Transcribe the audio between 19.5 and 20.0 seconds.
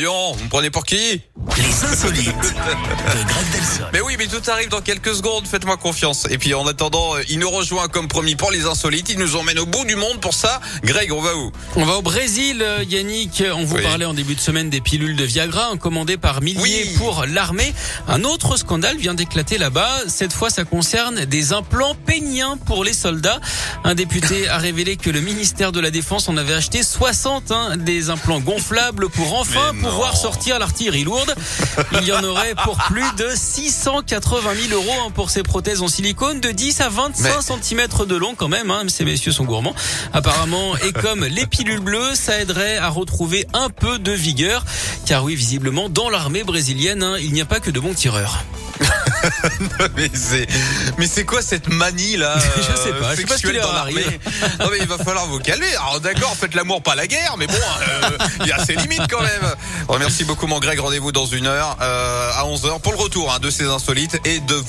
là-bas.